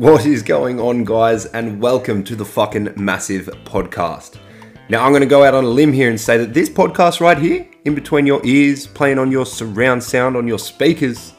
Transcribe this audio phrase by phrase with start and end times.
[0.00, 4.38] What is going on, guys, and welcome to the fucking massive podcast.
[4.88, 7.20] Now, I'm going to go out on a limb here and say that this podcast
[7.20, 11.34] right here, in between your ears, playing on your surround sound on your speakers,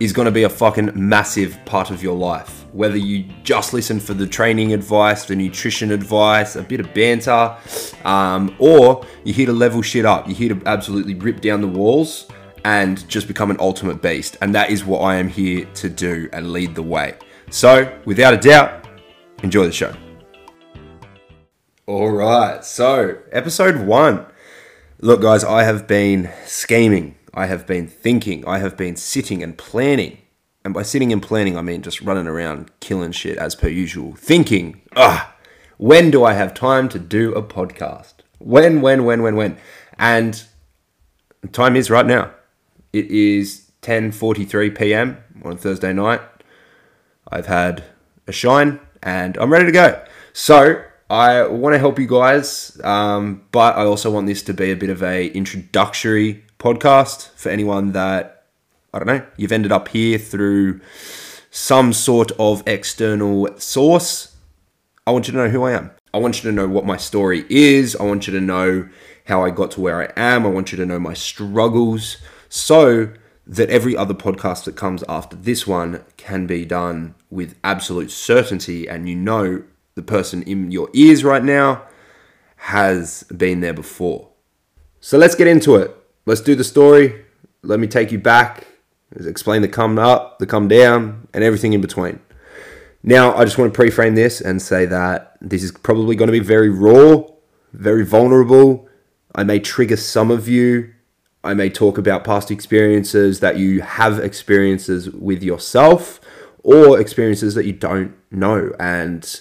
[0.00, 2.66] is going to be a fucking massive part of your life.
[2.74, 7.56] Whether you just listen for the training advice, the nutrition advice, a bit of banter,
[8.04, 11.68] um, or you're here to level shit up, you're here to absolutely rip down the
[11.68, 12.26] walls
[12.66, 14.36] and just become an ultimate beast.
[14.42, 17.14] And that is what I am here to do and lead the way.
[17.50, 18.86] So, without a doubt,
[19.42, 19.94] enjoy the show.
[21.86, 24.26] All right, so episode one.
[25.00, 29.56] Look, guys, I have been scheming, I have been thinking, I have been sitting and
[29.58, 30.18] planning.
[30.64, 34.14] And by sitting and planning, I mean just running around killing shit as per usual,
[34.14, 35.34] thinking, ah,
[35.76, 38.14] when do I have time to do a podcast?
[38.38, 39.58] When, when, when, when, when?
[39.98, 40.42] And
[41.52, 42.30] time is right now.
[42.94, 45.18] It is 10:43 p.m.
[45.44, 46.20] on Thursday night.
[47.28, 47.84] I've had
[48.26, 50.02] a shine and I'm ready to go.
[50.32, 54.70] So I want to help you guys, um, but I also want this to be
[54.70, 58.46] a bit of a introductory podcast for anyone that
[58.92, 60.80] I don't know you've ended up here through
[61.50, 64.34] some sort of external source.
[65.06, 65.90] I want you to know who I am.
[66.12, 67.94] I want you to know what my story is.
[67.96, 68.88] I want you to know
[69.26, 70.46] how I got to where I am.
[70.46, 73.08] I want you to know my struggles so
[73.46, 78.88] that every other podcast that comes after this one can be done with absolute certainty
[78.88, 79.62] and you know
[79.94, 81.82] the person in your ears right now
[82.56, 84.30] has been there before.
[85.00, 85.94] So let's get into it.
[86.24, 87.24] Let's do the story.
[87.62, 88.66] Let me take you back,
[89.14, 92.20] explain the come up, the come down, and everything in between.
[93.02, 96.28] Now, I just want to pre frame this and say that this is probably going
[96.28, 97.22] to be very raw,
[97.74, 98.88] very vulnerable.
[99.34, 100.93] I may trigger some of you
[101.44, 106.20] I may talk about past experiences that you have experiences with yourself
[106.62, 108.72] or experiences that you don't know.
[108.80, 109.40] And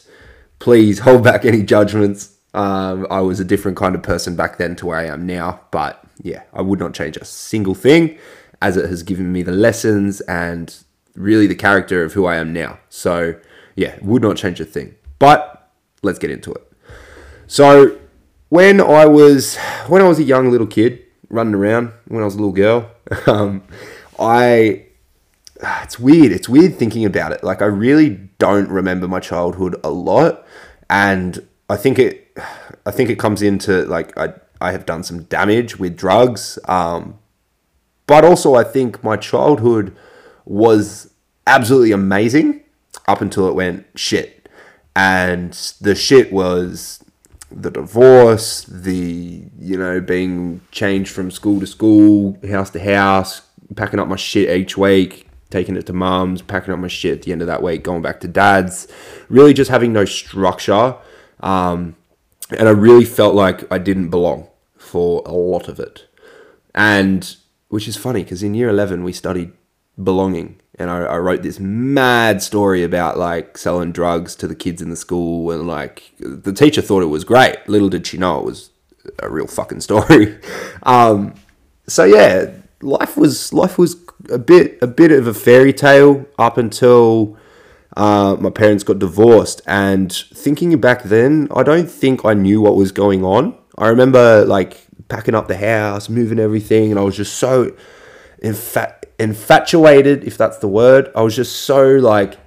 [0.60, 2.38] please hold back any judgments.
[2.54, 5.62] Um, I was a different kind of person back then to where I am now.
[5.72, 8.18] But yeah, I would not change a single thing
[8.62, 10.76] as it has given me the lessons and
[11.16, 12.80] really the character of who I am now.
[12.90, 13.36] So
[13.76, 14.96] yeah, would not change a thing.
[15.20, 15.72] But
[16.02, 16.72] let's get into it.
[17.48, 17.98] So
[18.50, 21.03] when I was when I was a young little kid,
[21.34, 22.90] running around when I was a little girl.
[23.28, 23.64] Um,
[24.20, 24.86] I
[25.84, 26.32] it's weird.
[26.32, 27.44] It's weird thinking about it.
[27.44, 30.46] Like I really don't remember my childhood a lot,
[30.90, 32.38] and I think it
[32.86, 37.20] I think it comes into like I I have done some damage with drugs, um,
[38.08, 39.96] but also I think my childhood
[40.46, 41.14] was
[41.48, 42.62] absolutely amazing
[43.08, 44.50] up until it went shit,
[44.96, 47.04] and the shit was
[47.56, 53.42] the divorce, the you know being changed from school to school, house to house,
[53.76, 57.22] packing up my shit each week, taking it to mum's, packing up my shit at
[57.24, 58.88] the end of that week, going back to dad's,
[59.30, 60.96] really just having no structure,
[61.42, 61.96] um,
[62.50, 64.48] and I really felt like I didn't belong
[64.78, 66.08] for a lot of it,
[66.76, 67.36] and
[67.70, 69.52] which is funny because in year eleven we studied
[70.02, 74.82] belonging and I, I, wrote this mad story about like selling drugs to the kids
[74.82, 77.58] in the school and like the teacher thought it was great.
[77.68, 78.72] Little did she know it was
[79.20, 80.38] a real fucking story.
[80.86, 81.36] Um,
[81.88, 82.52] so yeah
[82.82, 83.96] life was life was
[84.30, 87.38] a bit a bit of a fairy tale up until
[87.96, 89.62] uh, my parents got divorced.
[89.66, 93.58] And thinking back then i don't think i knew what was going on.
[93.78, 97.76] I remember like packing up the house moving everything and i was just so
[98.40, 101.12] in fact infatuated, if that's the word.
[101.16, 102.38] I was just so like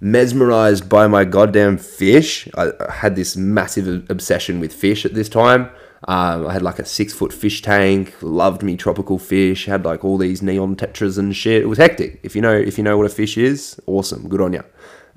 [0.00, 2.48] mesmerized by my goddamn fish.
[2.54, 5.70] I, I had this massive obsession with fish at this time.
[6.06, 8.14] Um, I had like a six foot fish tank.
[8.20, 9.66] Loved me tropical fish.
[9.66, 11.62] Had like all these neon tetras and shit.
[11.62, 12.20] It was hectic.
[12.22, 14.28] If you know if you know what a fish is, awesome.
[14.28, 14.62] Good on you.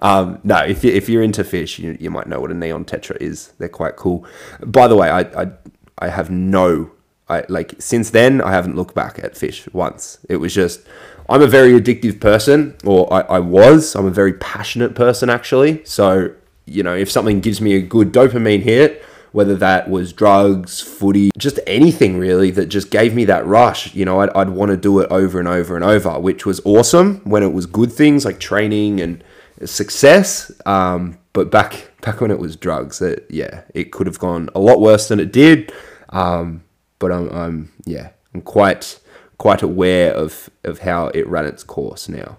[0.02, 2.86] Um, no, if you, if you're into fish, you, you might know what a neon
[2.86, 3.52] tetra is.
[3.58, 4.26] They're quite cool.
[4.66, 5.52] By the way, I I,
[6.00, 6.92] I have no
[7.30, 10.20] I like since then I haven't looked back at fish once.
[10.28, 10.82] It was just
[11.30, 13.96] I'm a very addictive person, or I, I was.
[13.96, 15.86] I'm a very passionate person actually.
[15.86, 16.34] So
[16.66, 21.32] you know, if something gives me a good dopamine hit, whether that was drugs, footy,
[21.38, 24.78] just anything really that just gave me that rush, you know, I'd, I'd want to
[24.78, 28.26] do it over and over and over, which was awesome when it was good things
[28.26, 29.24] like training and
[29.66, 30.52] success.
[30.66, 34.60] Um, but back back when it was drugs, it, yeah, it could have gone a
[34.60, 35.72] lot worse than it did.
[36.10, 36.64] Um,
[37.00, 39.00] but I'm, I'm yeah, I'm quite
[39.38, 42.38] quite aware of of how it ran its course now.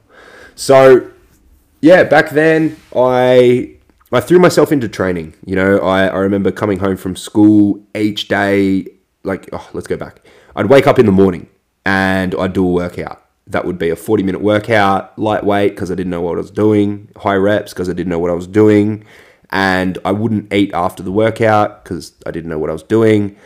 [0.55, 1.11] So
[1.81, 3.77] yeah, back then I
[4.13, 5.35] I threw myself into training.
[5.47, 8.87] You know, I, I remember coming home from school each day.
[9.23, 10.21] Like, oh, let's go back.
[10.57, 11.49] I'd wake up in the morning
[11.85, 13.25] and I'd do a workout.
[13.47, 16.51] that would be a 40 minute workout, lightweight because I didn't know what I was
[16.51, 19.05] doing, high reps because I didn't know what I was doing,
[19.51, 23.37] and I wouldn't eat after the workout because I didn't know what I was doing.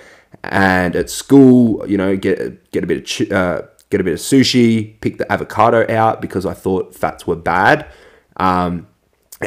[0.42, 4.20] And at school, you know, get get a bit of uh, get a bit of
[4.20, 7.86] sushi, pick the avocado out because I thought fats were bad.
[8.36, 8.88] Um,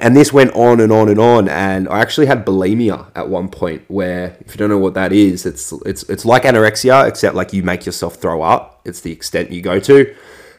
[0.02, 1.50] and this went on and on and on.
[1.50, 5.12] And i actually had bulimia at one point where if you don't know what that
[5.12, 8.82] is it's it's it's like anorexia except like you make yourself throw up.
[8.86, 10.16] It's the extent you go to.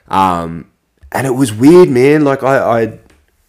[0.09, 0.71] Um,
[1.13, 2.25] and it was weird man.
[2.25, 2.99] Like I, I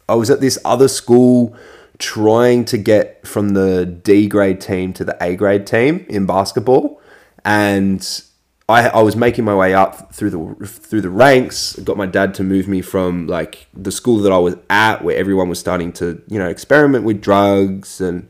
[0.08, 1.56] i was at this other school
[2.00, 7.02] trying to get from the d grade team to the a grade team in basketball
[7.46, 8.24] and
[8.70, 11.76] I, I was making my way up through the through the ranks.
[11.78, 15.18] Got my dad to move me from like the school that I was at, where
[15.18, 18.30] everyone was starting to you know experiment with drugs, and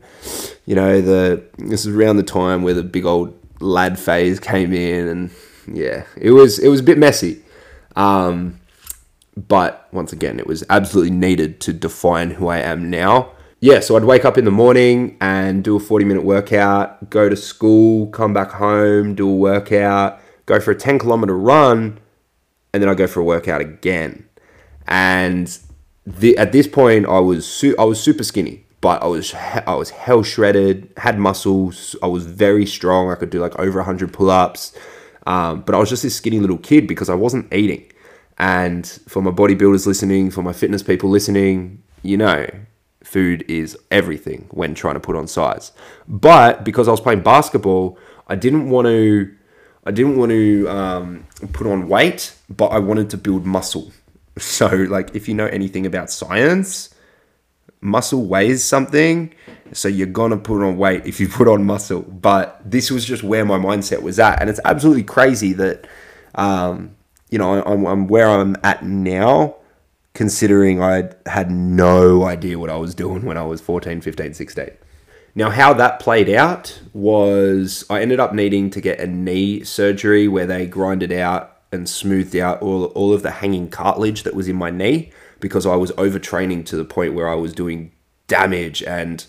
[0.64, 4.72] you know the this is around the time where the big old lad phase came
[4.72, 5.30] in, and
[5.70, 7.42] yeah, it was it was a bit messy.
[7.94, 8.58] Um,
[9.36, 13.32] but once again, it was absolutely needed to define who I am now.
[13.62, 17.28] Yeah, so I'd wake up in the morning and do a 40 minute workout, go
[17.28, 21.98] to school, come back home, do a workout, go for a 10 kilometer run,
[22.72, 24.26] and then I go for a workout again.
[24.86, 25.58] And
[26.06, 29.74] the, at this point, I was su- I was super skinny, but I was I
[29.74, 31.94] was hell shredded, had muscles.
[32.02, 33.10] I was very strong.
[33.10, 34.74] I could do like over 100 pull ups.
[35.26, 37.84] Um, but I was just this skinny little kid because I wasn't eating.
[38.38, 42.46] And for my bodybuilders listening, for my fitness people listening, you know,
[43.02, 45.72] food is everything when trying to put on size.
[46.06, 47.98] But because I was playing basketball,
[48.28, 49.34] I didn't want to
[49.84, 53.92] I didn't want to um, put on weight, but I wanted to build muscle.
[54.38, 56.94] So, like, if you know anything about science,
[57.82, 59.34] muscle weighs something.
[59.72, 62.02] So, you're going to put on weight if you put on muscle.
[62.02, 64.40] But this was just where my mindset was at.
[64.40, 65.86] And it's absolutely crazy that,
[66.36, 66.96] um,
[67.28, 69.56] you know, I'm, I'm where I'm at now,
[70.14, 74.70] considering I had no idea what I was doing when I was 14, 15, 16.
[75.34, 80.26] Now, how that played out was I ended up needing to get a knee surgery
[80.26, 84.48] where they grinded out and smoothed out all, all of the hanging cartilage that was
[84.48, 87.92] in my knee because I was overtraining to the point where I was doing
[88.26, 89.24] damage and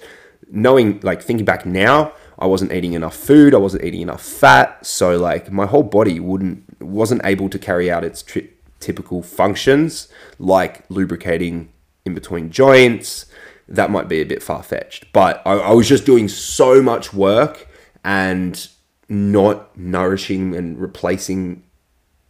[0.50, 4.84] knowing, like, thinking back now, I wasn't eating enough food, I wasn't eating enough fat,
[4.84, 8.50] so like my whole body wouldn't wasn't able to carry out its tri-
[8.82, 10.08] typical functions
[10.40, 11.72] like lubricating
[12.06, 13.28] in between joints,
[13.68, 15.12] that might be a bit far fetched.
[15.14, 17.68] But I, I was just doing so much work
[18.04, 18.68] and
[19.08, 21.64] not nourishing and replacing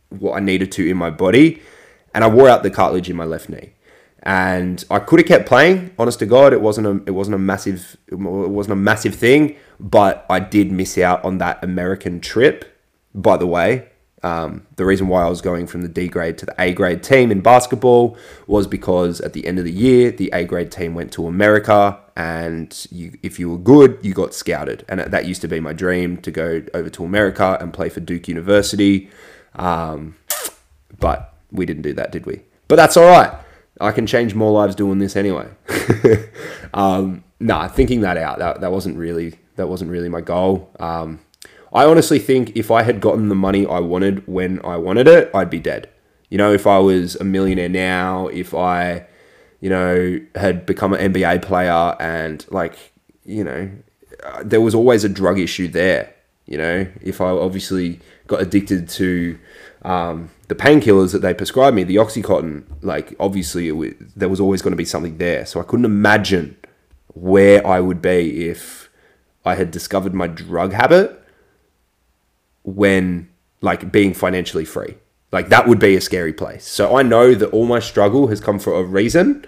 [0.09, 1.61] what I needed to in my body.
[2.13, 3.73] And I wore out the cartilage in my left knee.
[4.23, 5.91] And I could have kept playing.
[5.97, 9.55] Honest to God, it wasn't a it wasn't a massive it wasn't a massive thing,
[9.79, 12.65] but I did miss out on that American trip.
[13.15, 13.89] By the way,
[14.23, 17.01] um, the reason why I was going from the D grade to the A grade
[17.01, 20.93] team in basketball was because at the end of the year, the A grade team
[20.93, 24.85] went to America, and you, if you were good, you got scouted.
[24.87, 27.99] And that used to be my dream to go over to America and play for
[27.99, 29.09] Duke University.
[29.55, 30.15] Um,
[30.99, 32.41] but we didn't do that, did we?
[32.67, 33.33] But that's all right.
[33.79, 35.47] I can change more lives doing this anyway.
[36.73, 40.71] um, nah, thinking that out, that, that wasn't really that wasn't really my goal.
[40.79, 41.19] Um,
[41.73, 45.31] I honestly think if I had gotten the money I wanted when I wanted it,
[45.33, 45.89] I'd be dead.
[46.29, 49.05] You know, if I was a millionaire now, if I,
[49.59, 52.93] you know, had become an NBA player and like,
[53.25, 53.71] you know,
[54.23, 56.13] uh, there was always a drug issue there.
[56.45, 59.39] You know, if I obviously got addicted to
[59.83, 64.61] um, the painkillers that they prescribed me, the Oxycontin, like obviously was, there was always
[64.61, 65.45] going to be something there.
[65.45, 66.57] So I couldn't imagine
[67.13, 68.89] where I would be if
[69.45, 71.20] I had discovered my drug habit
[72.63, 73.29] when
[73.61, 74.95] like being financially free.
[75.31, 76.65] Like that would be a scary place.
[76.65, 79.45] So I know that all my struggle has come for a reason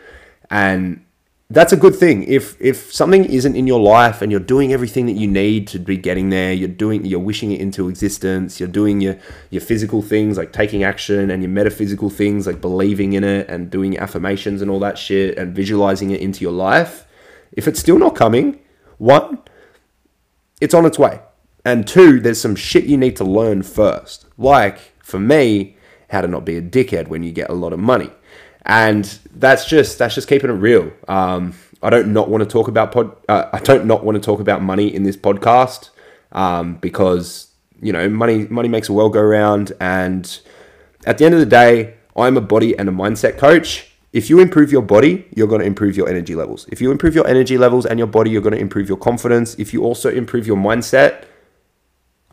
[0.50, 1.04] and
[1.50, 2.24] that's a good thing.
[2.24, 5.80] If if something isn't in your life and you're doing everything that you need to
[5.80, 9.18] be getting there, you're doing you're wishing it into existence, you're doing your
[9.52, 13.70] your physical things like taking action and your metaphysical things like believing in it and
[13.70, 17.06] doing affirmations and all that shit and visualizing it into your life,
[17.52, 18.60] if it's still not coming,
[18.98, 19.38] one,
[20.60, 21.20] it's on its way.
[21.66, 24.26] And two, there's some shit you need to learn first.
[24.38, 25.78] Like, for me,
[26.10, 28.10] how to not be a dickhead when you get a lot of money.
[28.66, 29.06] And
[29.36, 30.92] that's just that's just keeping it real.
[31.08, 33.16] Um, I don't not want to talk about pod.
[33.28, 35.90] Uh, I don't not want to talk about money in this podcast
[36.32, 37.50] um, because
[37.82, 39.74] you know money money makes the world go round.
[39.82, 40.40] And
[41.06, 43.90] at the end of the day, I'm a body and a mindset coach.
[44.14, 46.68] If you improve your body, you're going to improve your energy levels.
[46.72, 49.56] If you improve your energy levels and your body, you're going to improve your confidence.
[49.56, 51.26] If you also improve your mindset,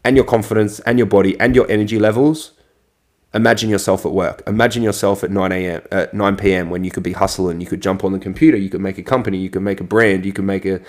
[0.05, 2.53] and your confidence and your body and your energy levels,
[3.33, 4.43] Imagine yourself at work.
[4.49, 5.83] Imagine yourself at 9 a.m.
[5.93, 6.69] at 9 p.m.
[6.69, 7.61] when you could be hustling.
[7.61, 8.57] You could jump on the computer.
[8.57, 9.39] You could make a company.
[9.39, 10.27] You could make a brand.
[10.27, 10.81] You could make a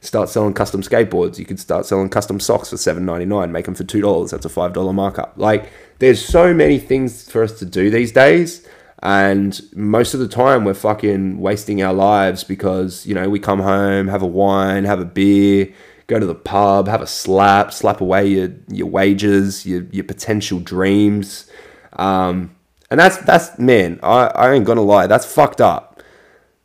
[0.00, 1.38] start selling custom skateboards.
[1.38, 3.50] You could start selling custom socks for $7.99.
[3.50, 4.30] Make them for two dollars.
[4.30, 5.34] That's a five dollar markup.
[5.36, 8.66] Like there's so many things for us to do these days.
[9.02, 13.60] And most of the time, we're fucking wasting our lives because, you know, we come
[13.60, 15.72] home, have a wine, have a beer,
[16.10, 20.58] go to the pub, have a slap, slap away your, your wages, your, your potential
[20.58, 21.48] dreams.
[21.94, 22.54] Um,
[22.90, 26.02] and that's that's man, I, I ain't gonna lie, that's fucked up.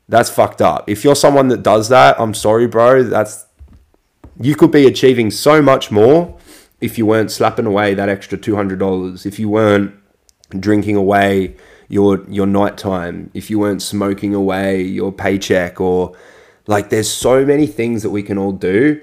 [0.09, 0.89] That's fucked up.
[0.89, 3.03] If you're someone that does that, I'm sorry, bro.
[3.03, 3.45] That's
[4.39, 6.37] you could be achieving so much more
[6.79, 9.25] if you weren't slapping away that extra two hundred dollars.
[9.25, 9.93] If you weren't
[10.59, 11.55] drinking away
[11.87, 13.29] your your nighttime.
[13.33, 16.15] If you weren't smoking away your paycheck, or
[16.67, 19.01] like, there's so many things that we can all do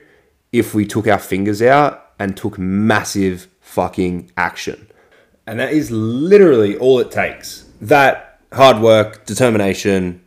[0.53, 4.87] if we took our fingers out and took massive fucking action.
[5.47, 7.65] And that is literally all it takes.
[7.81, 10.23] That hard work, determination,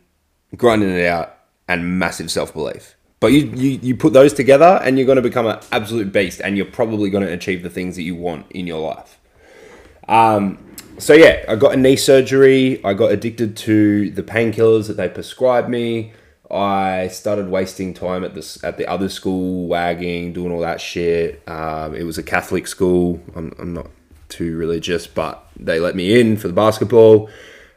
[0.56, 2.96] grinding it out, and massive self belief.
[3.18, 6.40] But you, you, you put those together and you're going to become an absolute beast
[6.44, 9.18] and you're probably going to achieve the things that you want in your life.
[10.06, 10.58] Um,
[10.98, 12.84] so, yeah, I got a knee surgery.
[12.84, 16.12] I got addicted to the painkillers that they prescribed me.
[16.50, 21.42] I started wasting time at this at the other school, wagging, doing all that shit.
[21.48, 23.20] Um, it was a Catholic school.
[23.34, 23.88] I'm, I'm not
[24.28, 27.28] too religious, but they let me in for the basketball.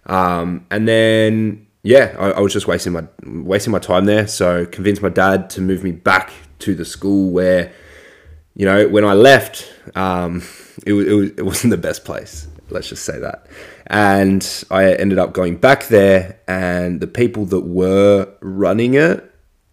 [0.05, 4.27] Um, and then yeah, I, I, was just wasting my wasting my time there.
[4.27, 7.71] So convinced my dad to move me back to the school where,
[8.55, 10.43] you know, when I left, um,
[10.85, 12.47] it, it, it wasn't the best place.
[12.69, 13.47] Let's just say that.
[13.88, 19.25] And I ended up going back there, and the people that were running it,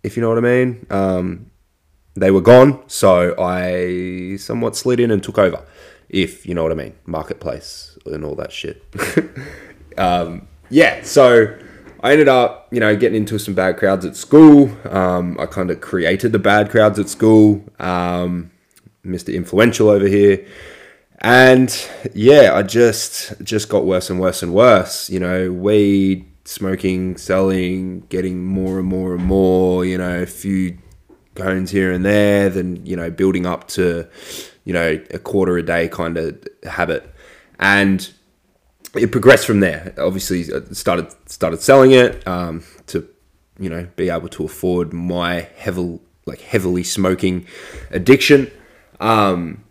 [0.03, 1.51] if you know what I mean, um,
[2.15, 2.83] they were gone.
[2.89, 5.65] So I somewhat slid in and took over
[6.09, 8.83] if you know what I mean, marketplace and all that shit.
[9.99, 11.57] um, yeah, so
[12.01, 14.71] I ended up, you know, getting into some bad crowds at school.
[14.89, 17.65] Um, I kind of created the bad crowds at school.
[17.79, 18.51] Um,
[19.05, 19.33] Mr.
[19.35, 20.47] Influential over here.
[21.21, 25.09] And yeah, I just just got worse and worse and worse.
[25.11, 29.85] You know, weed, smoking, selling, getting more and more and more.
[29.85, 30.79] You know, a few
[31.35, 34.09] cones here and there, then you know, building up to
[34.67, 37.09] you know, a quarter a day kind of habit.
[37.59, 38.13] And
[38.95, 39.95] it progressed from there.
[39.97, 40.43] Obviously,
[40.75, 43.09] started started selling it um, to,
[43.59, 47.47] you know, be able to afford my heavy, like heavily smoking
[47.91, 48.51] addiction.
[49.01, 49.65] Um,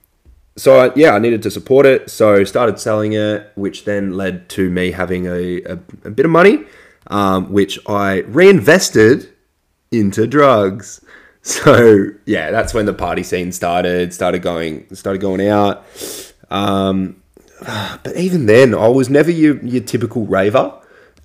[0.58, 2.10] so I, yeah, I needed to support it.
[2.10, 5.74] So started selling it, which then led to me having a, a,
[6.06, 6.64] a bit of money,
[7.08, 9.34] um, which I reinvested
[9.92, 11.02] into drugs.
[11.48, 14.16] So yeah, that's when the party scene started.
[14.16, 15.86] Started going, started going out.
[16.50, 17.22] Um,
[18.04, 20.74] but even then, I was never your your typical raver.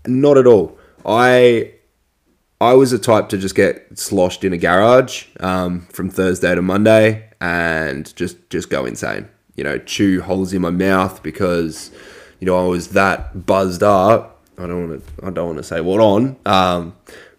[0.07, 0.79] Not at all.
[1.07, 1.73] I
[2.61, 6.61] I was a type to just get sloshed in a garage um, from Thursday to
[6.61, 9.29] Monday and just just go insane.
[9.57, 11.91] You know, chew holes in my mouth because
[12.39, 14.41] you know I was that buzzed up.
[14.59, 15.27] I don't want to.
[15.27, 16.37] I don't want to say what on.
[16.45, 16.95] Um,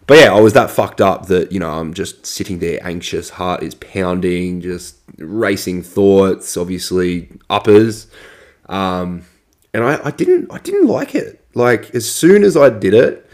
[0.06, 3.30] but yeah, I was that fucked up that you know I'm just sitting there anxious,
[3.30, 8.08] heart is pounding, just racing thoughts, obviously uppers,
[8.66, 9.24] um,
[9.72, 11.44] and I, I didn't I didn't like it.
[11.54, 13.28] Like as soon as I did it,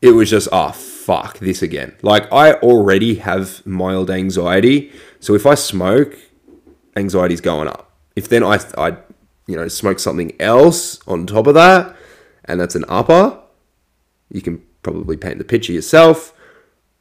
[0.00, 1.96] it was just oh fuck this again.
[2.02, 6.16] Like I already have mild anxiety, so if I smoke,
[6.96, 7.92] anxiety's going up.
[8.16, 8.96] If then I I
[9.46, 11.96] you know smoke something else on top of that,
[12.44, 13.38] and that's an upper,
[14.30, 16.34] you can probably paint the picture yourself.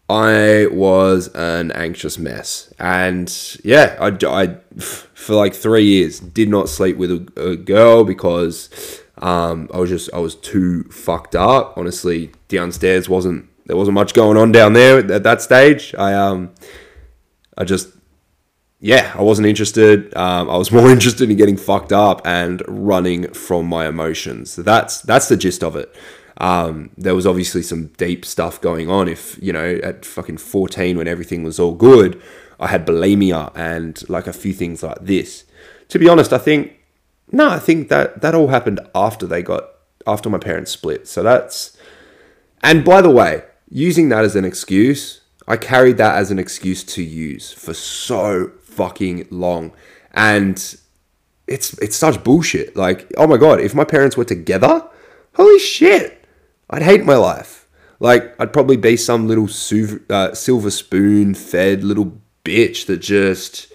[0.10, 2.74] I was an anxious mess.
[2.80, 3.34] And
[3.64, 8.70] yeah, I, I for like three years did not sleep with a, a girl because
[9.18, 11.78] um, I was just, I was too fucked up.
[11.78, 15.94] Honestly, downstairs wasn't, there wasn't much going on down there at that stage.
[15.98, 16.54] I, um,
[17.58, 17.90] I just,
[18.80, 20.16] yeah, I wasn't interested.
[20.16, 24.52] Um, I was more interested in getting fucked up and running from my emotions.
[24.52, 25.96] So that's, that's the gist of it.
[26.40, 29.08] Um, there was obviously some deep stuff going on.
[29.08, 32.22] If, you know, at fucking 14 when everything was all good,
[32.60, 35.46] I had bulimia and like a few things like this.
[35.90, 36.74] To be honest, I think,
[37.32, 39.64] no, I think that that all happened after they got,
[40.06, 41.08] after my parents split.
[41.08, 41.76] So that's,
[42.62, 46.84] and by the way, using that as an excuse, I carried that as an excuse
[46.84, 49.74] to use for so fucking long.
[50.14, 50.58] And
[51.48, 52.76] it's it's such bullshit.
[52.76, 54.88] Like, oh my god, if my parents were together,
[55.34, 56.24] holy shit,
[56.70, 57.68] I'd hate my life.
[58.00, 59.50] Like, I'd probably be some little
[60.10, 63.72] uh, silver spoon fed little bitch that just,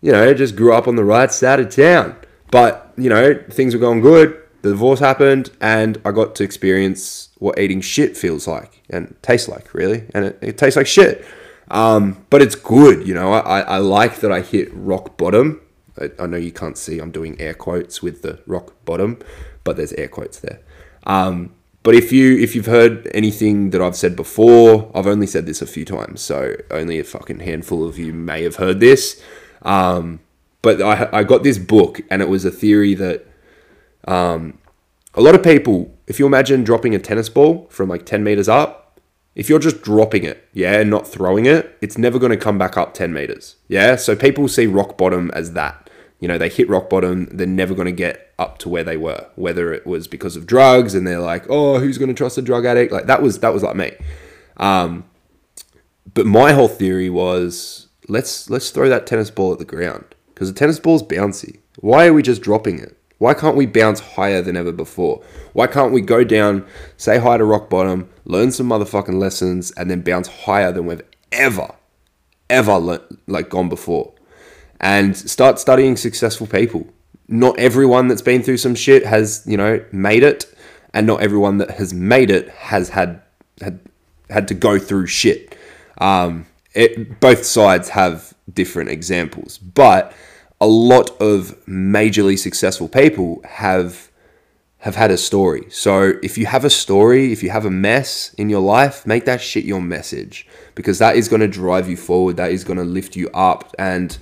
[0.00, 2.16] you know, just grew up on the right side of town.
[2.50, 4.40] But, you know, things were going good.
[4.62, 9.48] The divorce happened, and I got to experience what eating shit feels like and tastes
[9.48, 10.04] like, really.
[10.14, 11.22] And it, it tastes like shit.
[11.70, 13.32] Um, but it's good, you know.
[13.32, 15.60] I, I like that I hit rock bottom.
[16.00, 19.18] I, I know you can't see, I'm doing air quotes with the rock bottom,
[19.62, 20.60] but there's air quotes there.
[21.04, 21.54] Um,
[21.84, 25.60] but if you if you've heard anything that I've said before, I've only said this
[25.60, 29.22] a few times, so only a fucking handful of you may have heard this.
[29.62, 30.20] Um,
[30.62, 33.26] but I I got this book, and it was a theory that
[34.08, 34.58] um,
[35.14, 38.48] a lot of people, if you imagine dropping a tennis ball from like ten meters
[38.48, 38.83] up,
[39.34, 42.58] if you're just dropping it, yeah, and not throwing it, it's never going to come
[42.58, 43.96] back up ten meters, yeah.
[43.96, 45.84] So people see rock bottom as that
[46.24, 48.96] you know, they hit rock bottom, they're never going to get up to where they
[48.96, 52.38] were, whether it was because of drugs and they're like, oh, who's going to trust
[52.38, 52.90] a drug addict?
[52.90, 53.92] Like that was, that was like me.
[54.56, 55.04] Um,
[56.14, 60.50] but my whole theory was let's, let's throw that tennis ball at the ground because
[60.50, 61.58] the tennis ball's bouncy.
[61.76, 62.96] Why are we just dropping it?
[63.24, 65.22] Why can't we bounce higher than ever before?
[65.54, 66.66] Why can't we go down,
[66.98, 71.00] say hi to rock bottom, learn some motherfucking lessons, and then bounce higher than we've
[71.32, 71.74] ever,
[72.50, 74.12] ever le- like gone before?
[74.84, 76.86] and start studying successful people.
[77.26, 80.54] Not everyone that's been through some shit has, you know, made it,
[80.92, 83.22] and not everyone that has made it has had
[83.62, 83.80] had
[84.28, 85.56] had to go through shit.
[85.96, 90.12] Um, it, both sides have different examples, but
[90.64, 94.10] a lot of majorly successful people have
[94.78, 95.66] have had a story.
[95.68, 99.26] So if you have a story, if you have a mess in your life, make
[99.26, 102.38] that shit your message because that is going to drive you forward.
[102.38, 104.16] That is going to lift you up and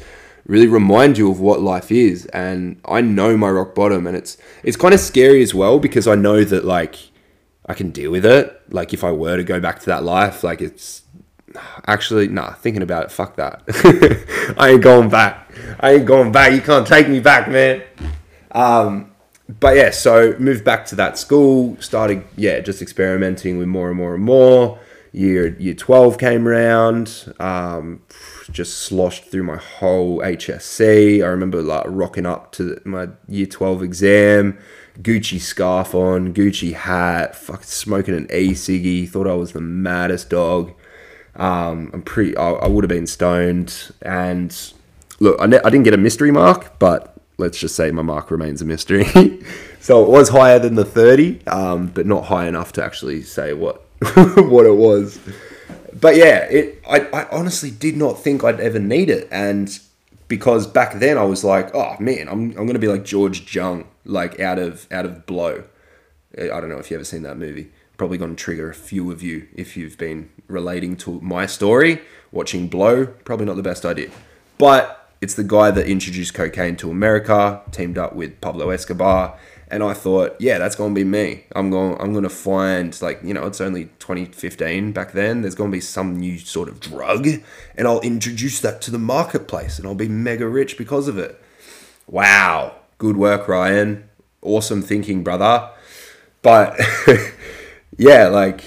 [0.45, 2.27] really remind you of what life is.
[2.27, 6.09] And I know my rock bottom, and it's it's kind of scary as well because
[6.09, 6.97] I know that like
[7.67, 8.61] I can deal with it.
[8.69, 11.03] Like if I were to go back to that life, like it's
[11.87, 12.55] actually nah.
[12.55, 13.63] Thinking about it, fuck that.
[14.59, 15.42] I ain't going back.
[15.81, 16.53] I ain't going back.
[16.53, 17.83] You can't take me back, man.
[18.53, 19.13] Um,
[19.61, 21.77] but yeah, so moved back to that school.
[21.81, 24.79] Started yeah, just experimenting with more and more and more.
[25.13, 27.35] Year year twelve came around.
[27.39, 28.03] Um,
[28.51, 31.23] just sloshed through my whole HSC.
[31.23, 34.59] I remember like rocking up to my year 12 exam,
[34.99, 39.09] Gucci scarf on, Gucci hat, fucking smoking an e ciggy.
[39.09, 40.73] Thought I was the maddest dog.
[41.35, 42.37] Um, I'm pretty.
[42.37, 43.93] I, I, would have been stoned.
[44.03, 44.55] And
[45.23, 48.31] look, I, ne- I didn't get a mystery mark, but let's just say my mark
[48.31, 49.05] remains a mystery.
[49.81, 53.53] so it was higher than the 30, um, but not high enough to actually say
[53.53, 53.87] what
[54.37, 55.19] what it was
[56.03, 56.83] but yeah, it.
[56.89, 59.79] I, I honestly did not think I'd ever need it, and
[60.29, 63.87] because back then I was like, oh man, I'm I'm gonna be like George Jung,
[64.05, 65.65] like out of out of Blow.
[66.37, 67.71] I don't know if you ever seen that movie.
[67.99, 72.01] Probably to trigger a few of you if you've been relating to my story.
[72.33, 74.11] Watching Blow, probably not the best idea,
[74.59, 79.83] but it's the guy that introduced cocaine to America, teamed up with Pablo Escobar, and
[79.85, 81.45] I thought, yeah, that's gonna be me.
[81.55, 85.41] I'm going, I'm gonna find like, you know, it's only 2015 back then.
[85.41, 87.29] There's gonna be some new sort of drug,
[87.77, 91.41] and I'll introduce that to the marketplace, and I'll be mega rich because of it.
[92.09, 94.11] Wow, good work, Ryan.
[94.43, 95.71] Awesome thinking, brother.
[96.43, 96.81] But
[97.97, 98.63] yeah, like,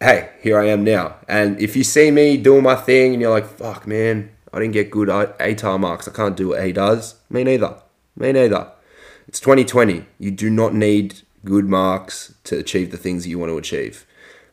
[0.00, 1.16] hey, here I am now.
[1.28, 4.74] And if you see me doing my thing, and you're like, fuck, man, I didn't
[4.74, 6.08] get good ATAR marks.
[6.08, 7.14] I can't do what he does.
[7.30, 7.76] Me neither.
[8.16, 8.72] Me neither.
[9.28, 10.04] It's 2020.
[10.18, 14.04] You do not need good marks to achieve the things that you want to achieve.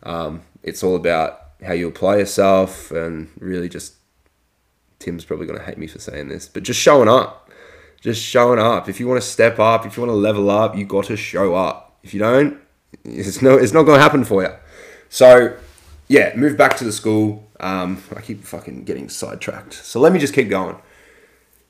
[0.04, 3.96] Um, it's all about how you apply yourself and really just.
[5.00, 7.50] Tim's probably going to hate me for saying this, but just showing up.
[8.00, 8.88] Just showing up.
[8.88, 11.18] If you want to step up, if you want to level up, you got to
[11.18, 11.98] show up.
[12.04, 12.60] If you don't,
[13.04, 14.54] it's no, it's not going to happen for you.
[15.10, 15.58] So,
[16.08, 17.45] yeah, move back to the school.
[17.60, 19.74] Um, I keep fucking getting sidetracked.
[19.74, 20.78] So let me just keep going.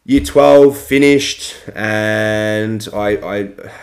[0.08, 3.38] Year 12 finished and I, I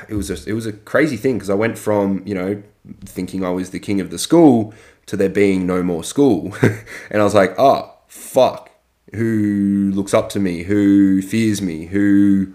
[0.08, 2.62] it was a, it was a crazy thing because I went from you know
[3.04, 4.72] thinking I was the king of the school
[5.06, 6.56] to there being no more school.
[7.10, 8.70] And I was like oh fuck.
[9.14, 10.62] Who looks up to me?
[10.62, 11.86] Who fears me?
[11.86, 12.54] Who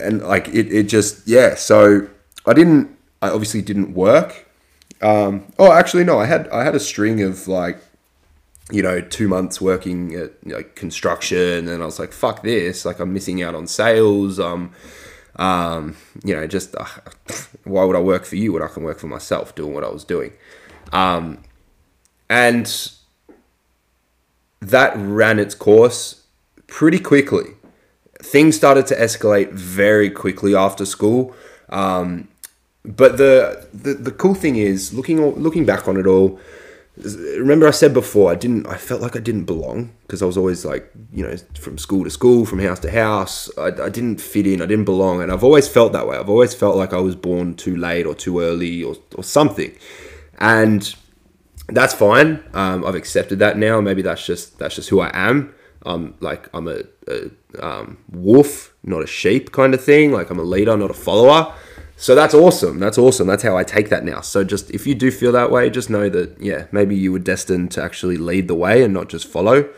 [0.00, 2.08] and like it, it just yeah so
[2.46, 4.48] I didn't I obviously didn't work.
[5.02, 7.78] Um, oh actually no I had I had a string of like
[8.70, 12.98] you know, two months working at like construction, and I was like, "Fuck this!" Like,
[12.98, 14.40] I'm missing out on sales.
[14.40, 14.72] Um,
[15.36, 16.86] um, you know, just uh,
[17.64, 19.88] why would I work for you when I can work for myself doing what I
[19.88, 20.32] was doing?
[20.92, 21.38] Um,
[22.28, 22.90] and
[24.60, 26.24] that ran its course
[26.66, 27.50] pretty quickly.
[28.20, 31.36] Things started to escalate very quickly after school.
[31.68, 32.28] Um,
[32.84, 36.40] but the, the the cool thing is looking looking back on it all
[36.96, 40.36] remember I said before I didn't I felt like I didn't belong because I was
[40.38, 43.50] always like you know from school to school from house to house.
[43.58, 46.16] I, I didn't fit in I didn't belong and I've always felt that way.
[46.16, 49.76] I've always felt like I was born too late or too early or, or something.
[50.38, 50.94] And
[51.68, 52.42] that's fine.
[52.54, 53.80] Um, I've accepted that now.
[53.80, 55.54] Maybe that's just that's just who I am.
[55.84, 57.30] I'm like I'm a, a
[57.64, 60.12] um, wolf not a sheep kind of thing.
[60.12, 61.54] Like I'm a leader not a follower
[61.96, 62.78] so that's awesome.
[62.78, 63.26] That's awesome.
[63.26, 64.20] That's how I take that now.
[64.20, 67.18] So just if you do feel that way, just know that yeah, maybe you were
[67.18, 69.68] destined to actually lead the way and not just follow.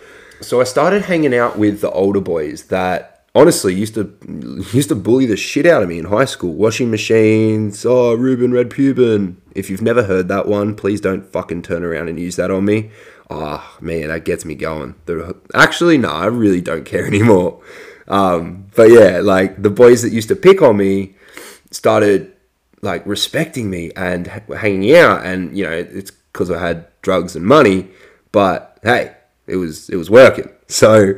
[0.40, 4.12] So I started hanging out with the older boys that honestly used to
[4.72, 6.54] used to bully the shit out of me in high school.
[6.54, 9.36] Washing machines, oh Ruben Red Puben.
[9.54, 12.64] If you've never heard that one, please don't fucking turn around and use that on
[12.64, 12.90] me.
[13.30, 14.94] Ah, oh, man, that gets me going.
[15.54, 17.60] actually, no, I really don't care anymore.
[18.08, 21.14] Um, but yeah, like the boys that used to pick on me
[21.70, 22.32] started
[22.82, 27.44] like respecting me and hanging out and you know it's because I had drugs and
[27.44, 27.88] money
[28.32, 29.14] but hey
[29.46, 30.50] it was it was working.
[30.70, 31.14] So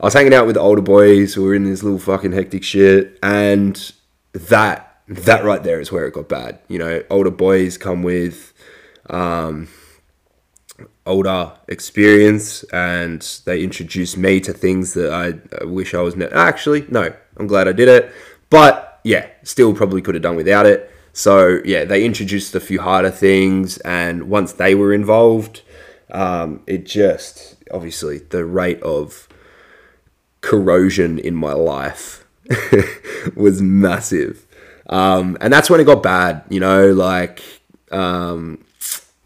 [0.00, 2.64] I was hanging out with the older boys who were in this little fucking hectic
[2.64, 3.92] shit and
[4.32, 6.58] that that right there is where it got bad.
[6.68, 8.54] You know older boys come with
[9.10, 9.68] um,
[11.04, 16.26] older experience and they introduced me to things that I, I wish I was ne-
[16.26, 18.10] actually no I'm glad I did it
[18.48, 20.90] but yeah, still probably could have done without it.
[21.12, 25.62] So yeah, they introduced a few harder things, and once they were involved,
[26.10, 29.28] um, it just obviously the rate of
[30.40, 32.26] corrosion in my life
[33.36, 34.44] was massive,
[34.88, 36.42] um, and that's when it got bad.
[36.48, 37.42] You know, like
[37.92, 38.64] um,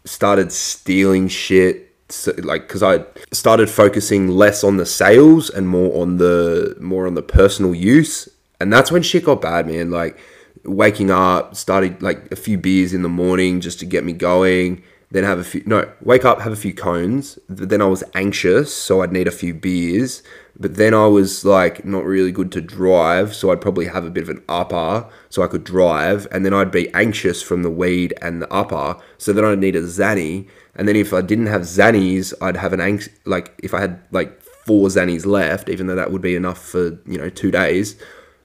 [0.05, 1.87] started stealing shit.
[2.11, 7.05] So, like because I started focusing less on the sales and more on the more
[7.05, 8.27] on the personal use
[8.59, 9.91] and that's when shit got bad, man.
[9.91, 10.17] Like
[10.63, 14.83] waking up, started like a few beers in the morning just to get me going.
[15.11, 17.39] Then have a few no, wake up, have a few cones.
[17.47, 20.21] Then I was anxious, so I'd need a few beers.
[20.55, 24.11] But then I was like not really good to drive, so I'd probably have a
[24.11, 26.27] bit of an upper so I could drive.
[26.31, 29.75] And then I'd be anxious from the weed and the upper, so then I'd need
[29.75, 30.47] a Xanny.
[30.75, 34.01] And then if I didn't have Xannies, I'd have an anx like if I had
[34.11, 37.95] like four Xannies left, even though that would be enough for you know two days.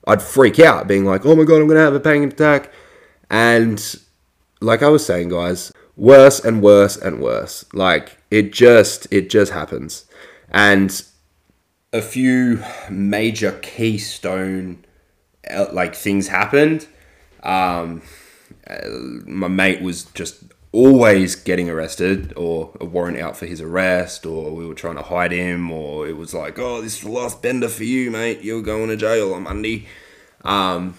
[0.07, 2.71] I'd freak out, being like, "Oh my god, I'm gonna have a panic attack,"
[3.31, 3.83] and
[4.61, 7.65] like I was saying, guys, worse and worse and worse.
[7.73, 10.07] Like it just it just happens,
[10.51, 11.03] and
[11.93, 14.85] a few major keystone
[15.51, 16.87] uh, like things happened.
[17.43, 18.03] Um,
[18.67, 18.89] uh,
[19.27, 20.43] my mate was just
[20.75, 25.03] always getting arrested or a warrant out for his arrest or we were trying to
[25.03, 28.43] hide him or it was like oh this is the last bender for you mate.
[28.43, 29.87] You're going to jail on monday.
[30.43, 30.97] Um,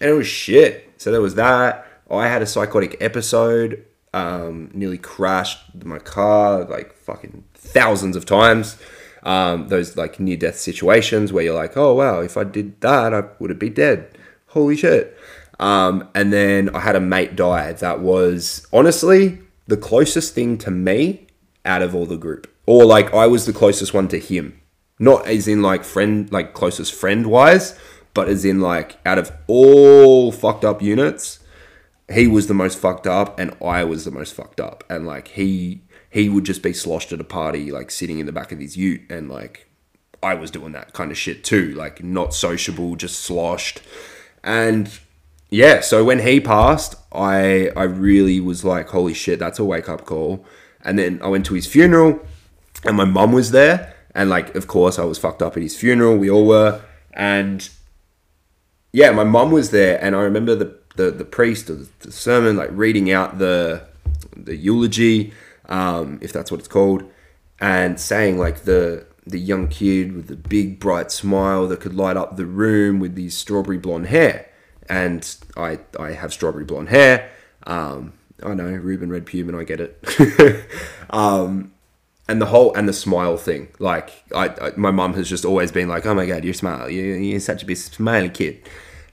[0.00, 0.94] and it was shit.
[0.96, 1.86] So there was that.
[2.08, 8.76] I had a psychotic episode um, nearly crashed my car like fucking thousands of times.
[9.24, 13.12] Um, those like near death situations where you're like oh wow if i did that
[13.12, 14.16] i would have been dead.
[14.46, 15.18] Holy shit
[15.60, 20.70] um, and then I had a mate die that was honestly the closest thing to
[20.70, 21.26] me
[21.66, 22.50] out of all the group.
[22.66, 24.58] Or like I was the closest one to him.
[24.98, 27.78] Not as in like friend, like closest friend wise,
[28.14, 31.40] but as in like out of all fucked up units,
[32.10, 34.82] he was the most fucked up and I was the most fucked up.
[34.88, 38.32] And like he he would just be sloshed at a party, like sitting in the
[38.32, 39.68] back of his ute and like
[40.22, 43.82] I was doing that kind of shit too, like not sociable, just sloshed.
[44.42, 44.90] And
[45.50, 49.88] yeah, so when he passed, I I really was like, holy shit, that's a wake
[49.88, 50.44] up call.
[50.82, 52.20] And then I went to his funeral,
[52.84, 55.76] and my mum was there, and like, of course, I was fucked up at his
[55.76, 56.16] funeral.
[56.16, 56.80] We all were,
[57.12, 57.68] and
[58.92, 62.56] yeah, my mum was there, and I remember the the, the priest or the sermon
[62.56, 63.82] like reading out the
[64.36, 65.32] the eulogy,
[65.68, 67.02] um, if that's what it's called,
[67.58, 72.16] and saying like the the young kid with the big bright smile that could light
[72.16, 74.49] up the room with his strawberry blonde hair
[74.88, 77.30] and I I have strawberry blonde hair.
[77.64, 80.66] Um, I know Ruben Red Puben, I get it.
[81.10, 81.72] um,
[82.28, 85.72] and the whole and the smile thing, like I, I my mum has just always
[85.72, 88.68] been like, oh my god, you're smile, you, you're such a big smiley kid,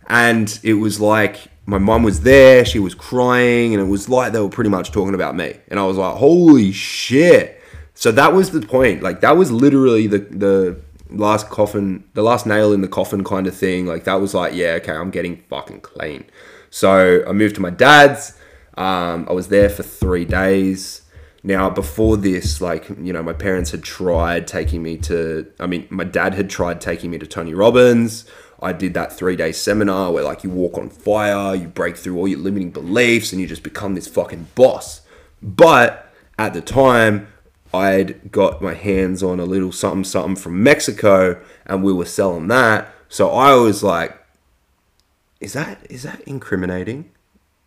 [0.07, 4.33] and it was like my mum was there, she was crying, and it was like
[4.33, 7.55] they were pretty much talking about me, and I was like, holy shit.
[7.93, 9.01] So that was the point.
[9.01, 13.47] Like that was literally the the last coffin, the last nail in the coffin kind
[13.47, 13.85] of thing.
[13.85, 16.25] Like that was like, yeah, okay, I'm getting fucking clean.
[16.69, 18.37] So I moved to my dad's.
[18.77, 21.01] Um, I was there for three days.
[21.43, 25.87] Now, before this, like, you know, my parents had tried taking me to, I mean,
[25.89, 28.25] my dad had tried taking me to Tony Robbins.
[28.61, 32.17] I did that three day seminar where, like, you walk on fire, you break through
[32.17, 35.01] all your limiting beliefs, and you just become this fucking boss.
[35.41, 37.27] But at the time,
[37.73, 42.47] I'd got my hands on a little something something from Mexico, and we were selling
[42.47, 42.93] that.
[43.09, 44.17] So I was like,
[45.39, 47.11] "Is that is that incriminating?"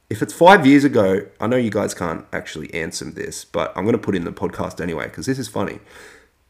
[0.09, 3.85] If it's five years ago, I know you guys can't actually answer this, but I'm
[3.93, 5.79] to put in the podcast anyway because this is funny.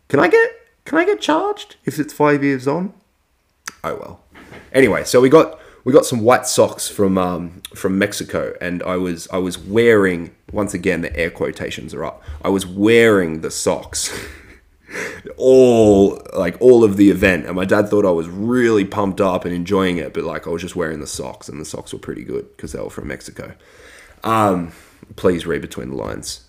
[0.09, 0.51] Can I get
[0.85, 2.95] can I get charged if it's five years on?
[3.85, 4.21] Oh well.
[4.73, 8.97] Anyway, so we got we got some white socks from um, from Mexico, and I
[8.97, 12.23] was I was wearing once again the air quotations are up.
[12.43, 14.13] I was wearing the socks.
[15.37, 19.45] all like all of the event and my dad thought I was really pumped up
[19.45, 22.01] and enjoying it but like I was just wearing the socks and the socks were
[22.01, 23.55] pretty good because they were from Mexico.
[24.25, 24.73] Um,
[25.15, 26.45] please read between the lines.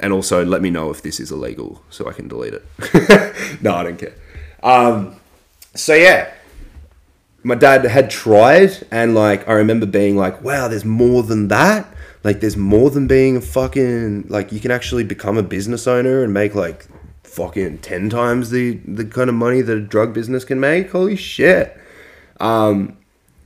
[0.00, 2.64] And also let me know if this is illegal so I can delete it.
[3.62, 4.14] No I don't care.
[4.62, 5.16] Um,
[5.74, 6.32] so yeah
[7.42, 11.86] my dad had tried and like I remember being like, wow, there's more than that.
[12.24, 16.22] Like there's more than being a fucking like you can actually become a business owner
[16.22, 16.86] and make like
[17.24, 20.90] fucking ten times the the kind of money that a drug business can make.
[20.90, 21.76] Holy shit.
[22.38, 22.96] Um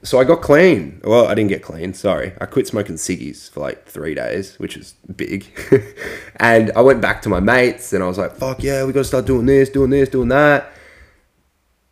[0.03, 1.01] so I got clean.
[1.03, 2.33] Well, I didn't get clean, sorry.
[2.41, 5.47] I quit smoking ciggies for like three days, which is big.
[6.37, 9.05] and I went back to my mates and I was like, fuck yeah, we gotta
[9.05, 10.71] start doing this, doing this, doing that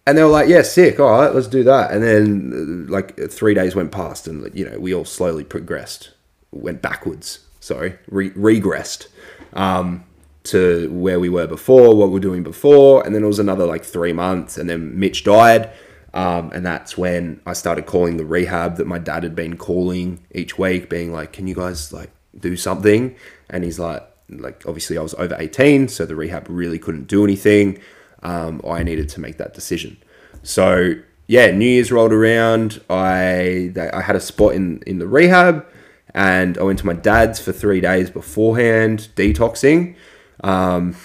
[0.06, 1.00] and they were like, "Yeah, sick.
[1.00, 4.68] All right, let's do that." And then, uh, like, three days went past, and you
[4.68, 6.10] know, we all slowly progressed,
[6.50, 7.40] went backwards.
[7.60, 9.08] Sorry, re- regressed
[9.54, 10.04] um,
[10.44, 13.66] to where we were before, what we are doing before, and then it was another
[13.66, 15.70] like three months, and then Mitch died,
[16.12, 20.20] um, and that's when I started calling the rehab that my dad had been calling
[20.32, 23.14] each week, being like, "Can you guys like do something?"
[23.48, 27.24] And he's like, "Like, obviously, I was over eighteen, so the rehab really couldn't do
[27.24, 27.78] anything."
[28.24, 29.96] Um, I needed to make that decision.
[30.42, 30.94] So
[31.26, 32.80] yeah, New Year's rolled around.
[32.90, 35.66] I I had a spot in in the rehab,
[36.14, 39.96] and I went to my dad's for three days beforehand, detoxing.
[40.42, 40.96] Um,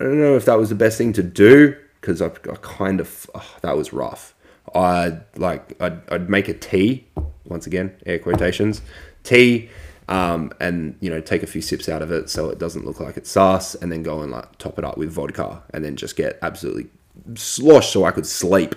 [0.00, 3.00] I don't know if that was the best thing to do because I, I, kind
[3.00, 4.34] of oh, that was rough.
[4.74, 7.06] I like I'd, I'd make a tea
[7.44, 8.82] once again air quotations
[9.26, 9.68] tea
[10.08, 13.00] um, and you know take a few sips out of it so it doesn't look
[13.00, 15.96] like it's sauce, and then go and like top it up with vodka, and then
[15.96, 16.88] just get absolutely
[17.34, 18.74] sloshed so I could sleep.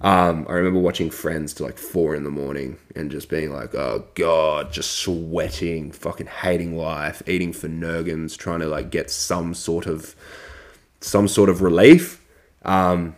[0.00, 3.72] Um, I remember watching Friends to like four in the morning and just being like,
[3.74, 9.54] oh god, just sweating, fucking hating life, eating for Nurofens, trying to like get some
[9.54, 10.16] sort of
[11.00, 12.20] some sort of relief.
[12.64, 13.14] Um,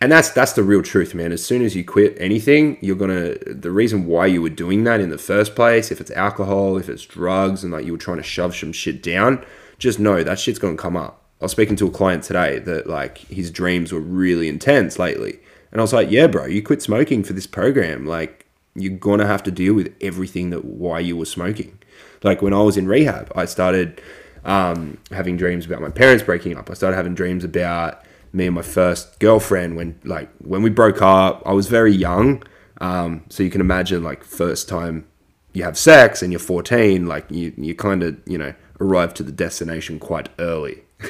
[0.00, 1.32] and that's that's the real truth man.
[1.32, 5.00] As soon as you quit anything you're gonna the reason why you were doing that
[5.00, 8.18] in the first place if it's alcohol if it's drugs and like you were trying
[8.18, 9.44] to shove some shit down
[9.78, 11.24] just know that shit's gonna come up.
[11.40, 15.38] I was speaking to a client today that like his dreams were really intense lately.
[15.70, 18.06] And i was like yeah bro you quit smoking for this program.
[18.06, 21.78] Like you're gonna have to deal with everything that why you were smoking.
[22.22, 24.00] Like when i was in rehab i started
[24.44, 26.70] um, having dreams about my parents breaking up.
[26.70, 31.00] I started having dreams about me and my first girlfriend when like when we broke
[31.02, 32.42] up i was very young.
[32.80, 35.06] Um, so you can imagine like first time
[35.52, 39.24] you have sex and you're 14 like you you kind of you know arrive to
[39.24, 40.82] the destination quite early.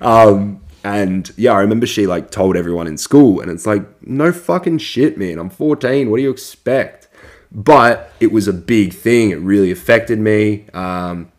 [0.00, 4.30] Um, and yeah i remember she like told everyone in school and it's like no
[4.30, 7.08] fucking shit man i'm 14 what do you expect?
[7.50, 11.32] But it was a big thing it really affected me um,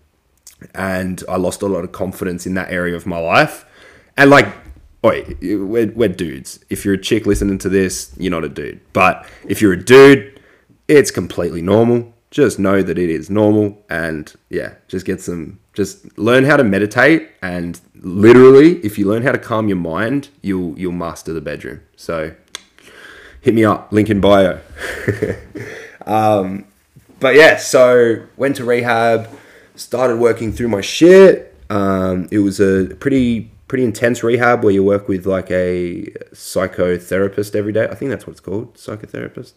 [0.74, 3.66] and i lost a lot of confidence in that area of my life.
[4.18, 4.48] And like
[5.06, 6.60] Oi, we're, we're dudes.
[6.70, 8.82] If you're a chick listening to this, you're not a dude.
[8.94, 10.42] But if you're a dude,
[10.88, 12.14] it's completely normal.
[12.32, 13.86] Just know that it is normal.
[13.92, 17.30] And yeah, just get some, just learn how to meditate.
[17.44, 21.82] And literally, if you learn how to calm your mind, you'll, you'll master the bedroom.
[21.96, 22.34] So
[23.42, 24.60] hit me up, link in bio.
[26.08, 26.66] um,
[27.20, 29.30] but yeah, so went to rehab,
[29.76, 31.56] started working through my shit.
[31.70, 37.56] Um, it was a pretty pretty intense rehab where you work with like a psychotherapist
[37.56, 37.88] every day.
[37.90, 39.54] I think that's what it's called, psychotherapist.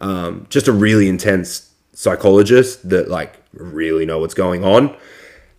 [0.00, 4.96] Um, just a really intense psychologist that like really know what's going on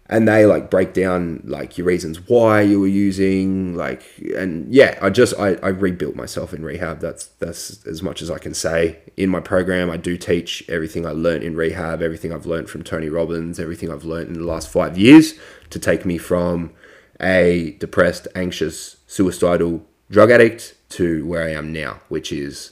[0.09, 4.03] and they like break down like your reasons why you were using like
[4.35, 8.31] and yeah i just I, I rebuilt myself in rehab that's that's as much as
[8.31, 12.33] i can say in my program i do teach everything i learned in rehab everything
[12.33, 15.33] i've learned from tony robbins everything i've learned in the last five years
[15.69, 16.71] to take me from
[17.19, 22.71] a depressed, anxious, suicidal drug addict to where I am now, which is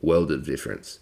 [0.00, 0.98] world of difference.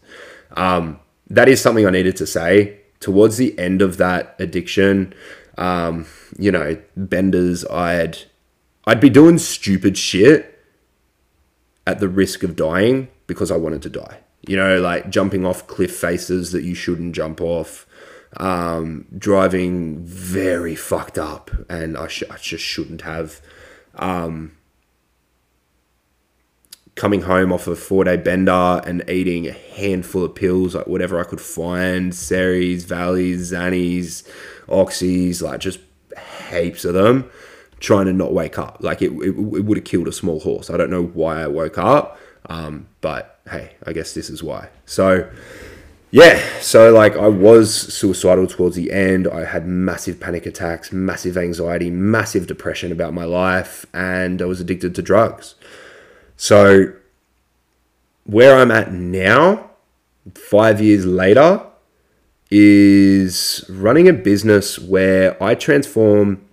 [0.56, 2.80] Um, that is something I needed to say.
[3.00, 5.12] Towards the end of that addiction,
[5.58, 6.06] um,
[6.38, 8.18] you know, benders, I'd
[8.86, 10.58] I'd be doing stupid shit
[11.86, 14.20] at the risk of dying because I wanted to die.
[14.46, 17.85] You know, like jumping off cliff faces that you shouldn't jump off,
[18.38, 23.40] um, driving very fucked up, and I, sh- I just shouldn't have.
[23.94, 24.56] Um,
[26.96, 31.20] coming home off a four day bender and eating a handful of pills, like whatever
[31.20, 34.28] I could find, Series, Valleys, Xannies,
[34.66, 35.78] Oxys, like just
[36.50, 37.30] heaps of them,
[37.78, 38.78] trying to not wake up.
[38.80, 40.70] Like it, it, it would have killed a small horse.
[40.70, 44.70] I don't know why I woke up, um, but hey, I guess this is why.
[44.86, 45.30] So,
[46.10, 49.26] yeah, so like I was suicidal towards the end.
[49.26, 54.60] I had massive panic attacks, massive anxiety, massive depression about my life, and I was
[54.60, 55.56] addicted to drugs.
[56.36, 56.92] So,
[58.24, 59.70] where I'm at now,
[60.34, 61.66] five years later,
[62.50, 66.46] is running a business where I transform,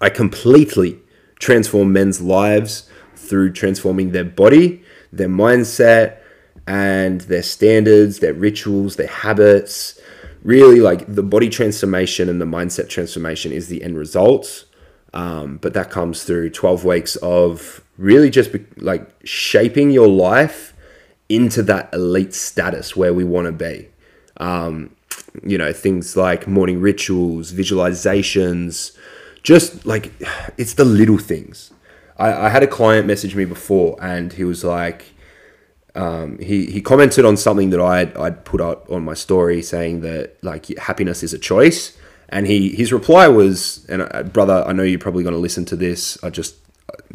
[0.00, 0.98] I completely
[1.38, 4.82] transform men's lives through transforming their body,
[5.12, 6.18] their mindset,
[6.66, 10.00] and their standards, their rituals, their habits.
[10.42, 14.64] Really, like the body transformation and the mindset transformation is the end result.
[15.12, 20.74] Um, but that comes through 12 weeks of really just be, like shaping your life
[21.28, 23.88] into that elite status where we want to be.
[24.36, 24.94] Um,
[25.42, 28.96] you know, things like morning rituals, visualizations,
[29.42, 30.12] just like
[30.58, 31.72] it's the little things.
[32.18, 35.12] I, I had a client message me before and he was like,
[35.96, 40.02] um, he, he commented on something that I'd, I'd put up on my story saying
[40.02, 41.96] that like happiness is a choice.
[42.28, 45.64] And he, his reply was, and uh, brother, I know you're probably going to listen
[45.66, 46.22] to this.
[46.24, 46.56] I just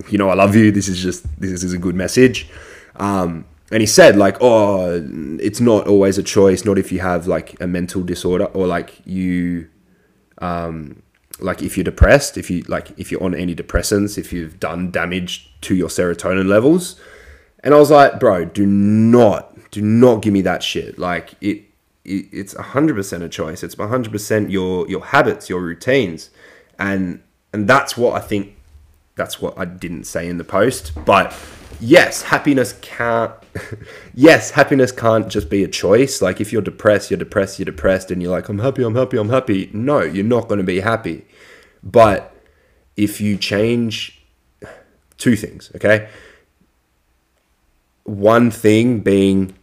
[0.10, 0.72] you know, I love you.
[0.72, 2.50] This is just this is a good message.
[2.96, 5.02] Um, and he said like, oh,
[5.40, 6.66] it's not always a choice.
[6.66, 9.70] Not if you have like a mental disorder or like you,
[10.40, 11.02] um,
[11.40, 15.54] like if you're depressed, if you like if you're on antidepressants, if you've done damage
[15.62, 17.00] to your serotonin levels.
[17.64, 20.98] And I was like, bro, do not, do not give me that shit.
[20.98, 21.64] Like it,
[22.04, 23.64] it it's hundred percent a choice.
[23.64, 26.30] It's hundred percent your your habits, your routines,
[26.80, 27.22] and
[27.54, 28.56] and that's what I think
[29.16, 30.94] that's what I didn't say in the post.
[31.06, 31.36] But
[31.80, 33.34] yes, happiness can't.
[34.14, 36.22] yes, happiness can't just be a choice.
[36.22, 39.18] Like if you're depressed, you're depressed, you're depressed, and you're like, I'm happy, I'm happy,
[39.18, 39.70] I'm happy.
[39.74, 41.26] No, you're not going to be happy.
[41.84, 42.34] But
[42.96, 44.22] if you change
[45.18, 46.10] two things, okay?
[48.12, 49.56] One thing being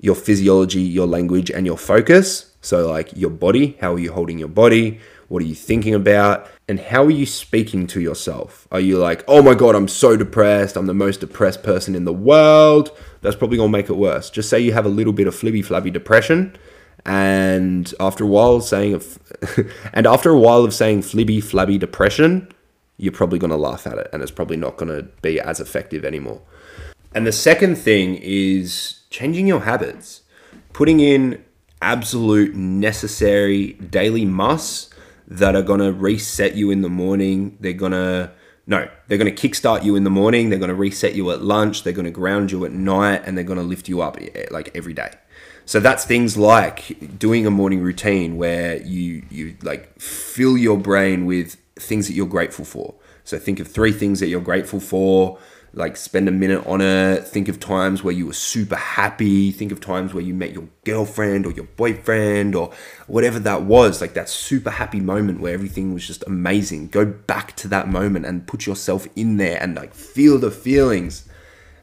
[0.00, 2.54] your physiology, your language, and your focus.
[2.60, 5.00] So, like your body, how are you holding your body?
[5.28, 6.48] What are you thinking about?
[6.68, 8.68] And how are you speaking to yourself?
[8.70, 10.76] Are you like, oh my God, I'm so depressed.
[10.76, 12.96] I'm the most depressed person in the world.
[13.22, 14.30] That's probably going to make it worse.
[14.30, 16.56] Just say you have a little bit of flibby flabby depression.
[17.06, 19.18] And after a while saying, of,
[19.92, 22.52] and after a while of saying flibby flabby depression,
[22.96, 25.60] you're probably going to laugh at it and it's probably not going to be as
[25.60, 26.40] effective anymore.
[27.12, 30.22] And the second thing is changing your habits,
[30.72, 31.44] putting in
[31.82, 34.90] absolute necessary daily musts
[35.26, 37.56] that are going to reset you in the morning.
[37.60, 38.30] They're going to,
[38.66, 40.50] no, they're going to kickstart you in the morning.
[40.50, 41.82] They're going to reset you at lunch.
[41.82, 44.46] They're going to ground you at night and they're going to lift you up eh,
[44.50, 45.10] like every day.
[45.64, 51.26] So that's things like doing a morning routine where you, you like fill your brain
[51.26, 52.94] with things that you're grateful for.
[53.24, 55.38] So think of three things that you're grateful for
[55.72, 57.26] like spend a minute on it.
[57.26, 59.52] Think of times where you were super happy.
[59.52, 62.72] Think of times where you met your girlfriend or your boyfriend or
[63.06, 64.00] whatever that was.
[64.00, 66.88] Like that super happy moment where everything was just amazing.
[66.88, 71.28] Go back to that moment and put yourself in there and like feel the feelings.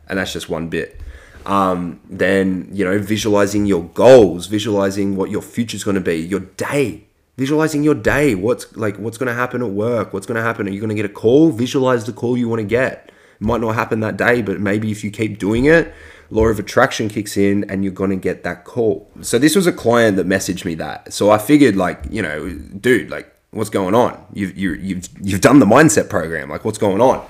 [0.09, 0.99] And that's just one bit.
[1.45, 6.17] Um, then you know visualizing your goals visualizing what your future is going to be
[6.17, 7.05] your day.
[7.37, 8.35] Visualizing your day.
[8.35, 10.11] What's like what's going to happen at work?
[10.11, 10.67] What's going to happen?
[10.67, 11.51] Are you going to get a call?
[11.51, 14.91] Visualize the call you want to get it might not happen that day, but maybe
[14.91, 15.93] if you keep doing it,
[16.29, 19.09] law of attraction kicks in and you're going to get that call.
[19.21, 21.13] So this was a client that messaged me that.
[21.13, 24.25] So I figured like, you know, dude, like what's going on?
[24.33, 26.49] You've you, you've you've done the mindset program.
[26.49, 27.25] Like what's going on?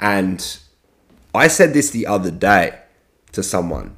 [0.00, 0.58] And
[1.34, 2.78] I said this the other day
[3.32, 3.96] to someone.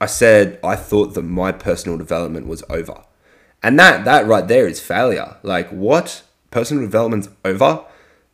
[0.00, 3.02] I said I thought that my personal development was over.
[3.62, 5.36] And that that right there is failure.
[5.42, 6.22] Like what?
[6.50, 7.84] Personal development's over?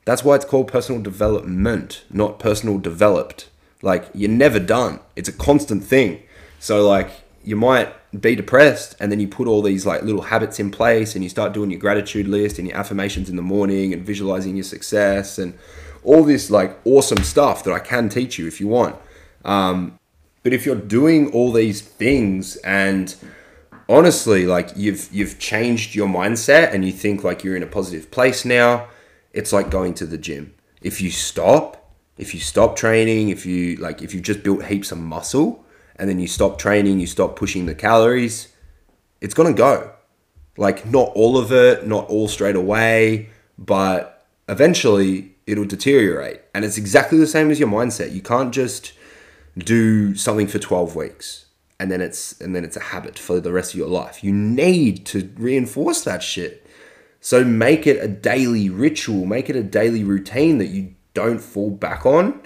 [0.05, 3.49] That's why it's called personal development, not personal developed.
[3.83, 5.01] Like you're never done.
[5.17, 6.23] It's a constant thing.
[6.59, 7.11] So like
[7.45, 11.15] you might be depressed and then you put all these like little habits in place
[11.15, 14.57] and you start doing your gratitude list and your affirmations in the morning and visualizing
[14.57, 15.57] your success and
[16.05, 18.97] all this like awesome stuff that I can teach you if you want.
[19.45, 19.99] Um,
[20.43, 23.15] but if you're doing all these things and
[23.89, 28.11] honestly like you've you've changed your mindset and you think like you're in a positive
[28.11, 28.89] place now
[29.33, 30.55] it's like going to the gym.
[30.81, 34.93] If you stop, if you stop training, if you like if you've just built heaps
[34.93, 35.65] of muscle
[35.97, 38.49] and then you stop training, you stop pushing the calories,
[39.21, 39.93] it's going to go.
[40.59, 46.43] Like, not all of it, not all straight away, but eventually it'll deteriorate.
[46.55, 48.13] And it's exactly the same as your mindset.
[48.13, 48.93] You can't just
[49.57, 51.47] do something for 12 weeks
[51.83, 54.23] and then it's and then it's a habit for the rest of your life.
[54.23, 56.62] You need to reinforce that shit.
[57.23, 61.71] So make it a daily ritual, make it a daily routine that you don't fall
[61.71, 62.43] back on.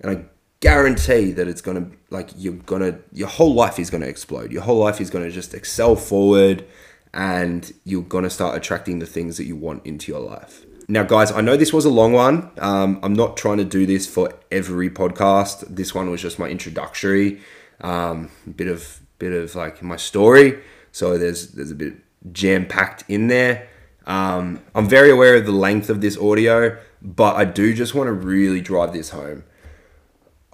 [0.00, 0.24] And I
[0.58, 4.50] guarantee that it's gonna like you're gonna your whole life is gonna explode.
[4.50, 6.66] Your whole life is gonna just excel forward
[7.14, 10.66] and you're gonna start attracting the things that you want into your life.
[10.88, 12.50] Now, guys, I know this was a long one.
[12.58, 15.64] Um, I'm not trying to do this for every podcast.
[15.68, 17.40] This one was just my introductory,
[17.80, 20.58] um, bit of bit of like my story.
[20.90, 21.94] So there's there's a bit
[22.32, 23.68] jam packed in there.
[24.06, 28.08] Um, I'm very aware of the length of this audio, but I do just want
[28.08, 29.44] to really drive this home.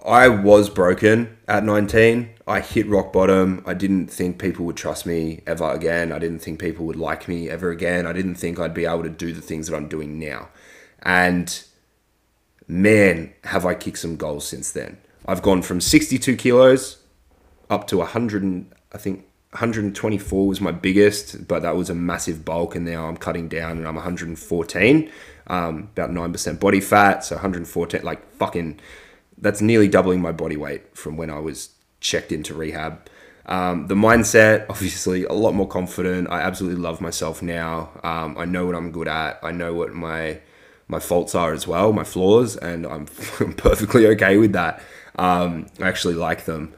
[0.05, 2.29] I was broken at 19.
[2.45, 3.63] I hit rock bottom.
[3.65, 6.11] I didn't think people would trust me ever again.
[6.11, 8.05] I didn't think people would like me ever again.
[8.05, 10.49] I didn't think I'd be able to do the things that I'm doing now.
[11.03, 11.63] And
[12.67, 14.97] man, have I kicked some goals since then.
[15.25, 16.97] I've gone from 62 kilos
[17.69, 22.75] up to 100, I think 124 was my biggest, but that was a massive bulk.
[22.75, 25.11] And now I'm cutting down and I'm 114,
[25.47, 27.23] um, about 9% body fat.
[27.23, 28.79] So 114, like fucking
[29.37, 33.07] that's nearly doubling my body weight from when I was checked into rehab.
[33.45, 36.29] Um, the mindset, obviously, a lot more confident.
[36.29, 37.91] I absolutely love myself now.
[38.03, 39.39] Um, I know what I'm good at.
[39.43, 40.39] I know what my
[40.89, 43.05] my faults are as well, my flaws, and I'm,
[43.57, 44.81] perfectly okay with that.
[45.17, 46.73] Um, I actually like them,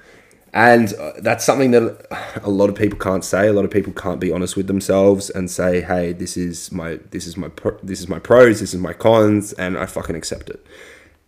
[0.56, 2.08] and uh, that's something that
[2.41, 3.47] a lot of people can't say.
[3.47, 6.99] A lot of people can't be honest with themselves and say, "Hey, this is my
[7.12, 7.51] this is my
[7.84, 10.66] this is my pros, this is my cons," and I fucking accept it.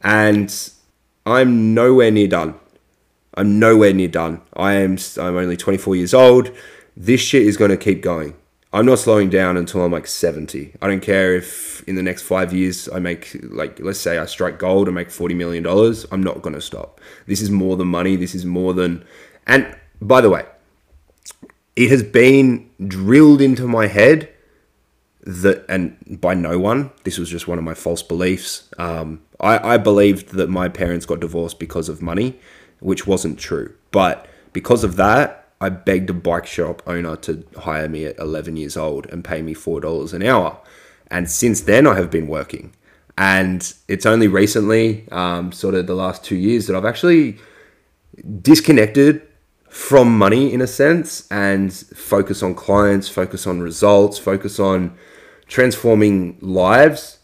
[0.02, 0.72] And
[1.26, 2.56] I'm nowhere near done.
[3.34, 4.42] I'm nowhere near done.
[4.56, 6.50] I am I'm only 24 years old.
[6.96, 8.34] This shit is going to keep going.
[8.74, 10.74] I'm not slowing down until I'm like 70.
[10.82, 14.26] I don't care if in the next 5 years I make like let's say I
[14.26, 16.06] strike gold and make 40 million dollars.
[16.12, 17.00] I'm not going to stop.
[17.26, 18.16] This is more than money.
[18.16, 19.06] This is more than
[19.46, 20.46] and by the way,
[21.76, 24.30] it has been drilled into my head
[25.28, 29.74] that and by no one this was just one of my false beliefs um, I,
[29.74, 32.40] I believed that my parents got divorced because of money
[32.80, 37.90] which wasn't true but because of that i begged a bike shop owner to hire
[37.90, 40.60] me at 11 years old and pay me $4 an hour.
[41.10, 42.74] And since then i have been working.
[43.18, 47.38] And it's only recently um, sort of the last two years that i've actually
[48.42, 49.22] disconnected
[49.70, 54.98] from money in a sense and focus on clients focus on results focus on
[55.48, 57.20] transforming lives.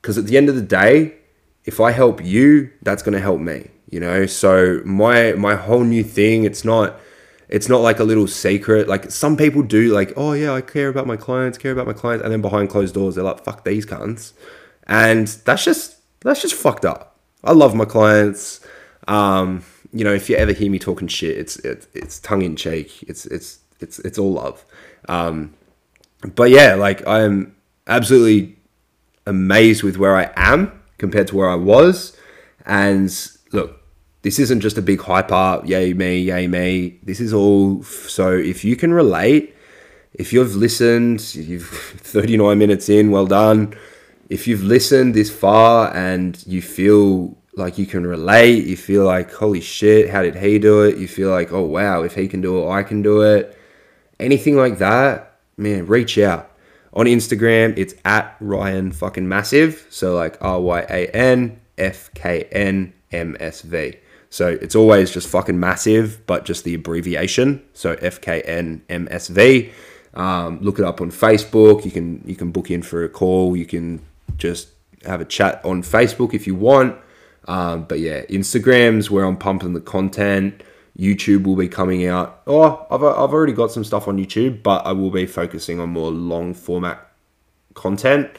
[0.00, 1.14] Because at the end of the day
[1.64, 4.26] if i help you that's going to help me you know?
[4.26, 6.98] So my my whole new thing it's not
[7.52, 8.88] it's not like a little secret.
[8.88, 11.92] Like some people do like oh yeah i care about my clients care about my
[11.92, 14.32] clients and then behind closed doors they're like fuck these cunts.
[14.86, 17.18] And that's just that's just fucked up.
[17.44, 18.60] I love my clients.
[19.06, 22.56] Um you know if you ever hear me talking shit it's it's, it's tongue in
[22.56, 23.02] cheek.
[23.04, 24.64] It's it's it's it's all love.
[25.08, 25.54] Um
[26.34, 27.54] but yeah like i'm
[27.86, 28.56] absolutely
[29.26, 32.16] amazed with where I am compared to where I was.
[32.64, 33.12] And
[33.52, 33.81] look,
[34.22, 36.98] this isn't just a big hype up, yay me, yay me.
[37.02, 39.54] This is all so if you can relate,
[40.14, 43.74] if you've listened, you've 39 minutes in, well done.
[44.28, 49.30] If you've listened this far and you feel like you can relate, you feel like,
[49.30, 50.96] holy shit, how did he do it?
[50.96, 53.58] You feel like, oh wow, if he can do it, I can do it.
[54.18, 56.52] Anything like that, man, reach out
[56.94, 59.86] on Instagram, it's at Ryan fucking massive.
[59.90, 63.94] So like R Y A N F K N M S V.
[64.32, 67.62] So it's always just fucking massive, but just the abbreviation.
[67.74, 69.70] So F K N M S V.
[70.14, 71.84] Um, look it up on Facebook.
[71.84, 73.54] You can you can book in for a call.
[73.54, 74.00] You can
[74.38, 74.68] just
[75.04, 76.96] have a chat on Facebook if you want.
[77.46, 80.62] Um, but yeah, Instagram's where I'm pumping the content.
[80.98, 82.40] YouTube will be coming out.
[82.46, 85.90] Oh, I've, I've already got some stuff on YouTube, but I will be focusing on
[85.90, 87.06] more long format
[87.74, 88.30] content.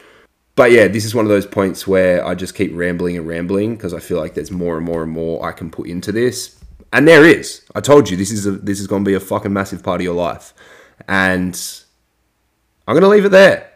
[0.56, 3.74] But yeah, this is one of those points where I just keep rambling and rambling
[3.74, 6.58] because I feel like there's more and more and more I can put into this.
[6.92, 7.62] And there is.
[7.74, 10.00] I told you this is a, this is going to be a fucking massive part
[10.00, 10.54] of your life.
[11.08, 11.60] And
[12.86, 13.68] I'm going to leave it there.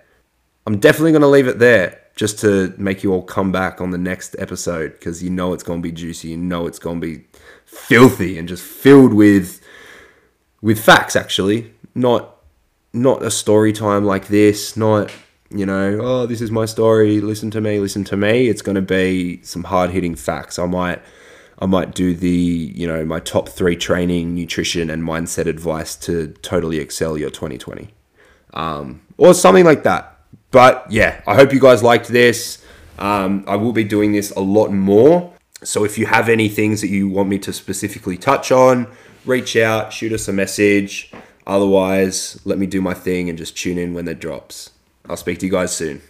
[0.67, 3.91] I'm definitely going to leave it there just to make you all come back on
[3.91, 6.29] the next episode because you know it's going to be juicy.
[6.29, 7.25] You know it's going to be
[7.65, 9.61] filthy and just filled with
[10.61, 12.37] with facts actually not
[12.93, 15.13] not a story time like this not
[15.51, 18.75] you know oh this is my story listen to me listen to me it's going
[18.75, 21.01] to be some hard hitting facts i might
[21.59, 26.29] i might do the you know my top 3 training nutrition and mindset advice to
[26.43, 27.95] totally excel your 2020
[28.55, 30.19] um, or something like that.
[30.51, 32.65] But yeah, I hope you guys liked this.
[32.99, 35.33] Um, I will be doing this a lot more.
[35.63, 38.89] So if you have any things that you want me to specifically touch on,
[39.25, 41.13] reach out, shoot us a message.
[41.47, 44.71] Otherwise, let me do my thing and just tune in when it drops.
[45.09, 46.03] I'll speak to you guys soon.